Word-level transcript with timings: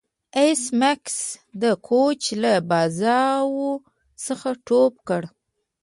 ایس 0.39 0.63
میکس 0.79 1.15
د 1.61 1.63
کوچ 1.87 2.21
له 2.41 2.53
بازو 2.69 3.53
څخه 4.25 4.49
ټوپ 4.65 4.93
کړ 5.07 5.21